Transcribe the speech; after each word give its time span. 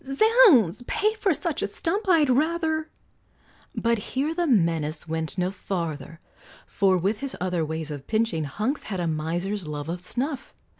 "Zounds! 0.03 0.81
pay 0.87 1.13
for 1.13 1.31
such 1.31 1.61
a 1.61 1.67
stump! 1.67 2.09
I'd 2.09 2.27
rather" 2.31 2.89
But 3.85 3.99
here 4.15 4.33
the 4.33 4.47
menace 4.47 5.07
went 5.07 5.37
no 5.37 5.51
farther, 5.51 6.19
For 6.65 6.97
with 6.97 7.19
his 7.19 7.37
other 7.39 7.63
ways 7.63 7.91
of 7.91 8.07
pinching, 8.07 8.45
Hunks 8.45 8.81
had 8.85 8.99
a 8.99 9.05
miser's 9.05 9.67
love 9.67 9.89
of 9.89 10.01
snuff. 10.01 10.55